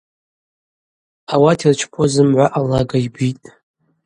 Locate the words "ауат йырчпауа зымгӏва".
1.33-2.45